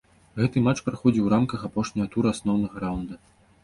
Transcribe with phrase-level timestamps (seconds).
[0.39, 3.25] Гэты матч праходзіў у рамках апошняга тура асноўнага раўнда.